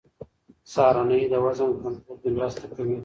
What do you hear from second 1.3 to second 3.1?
د وزن کنټرول کې مرسته کوي.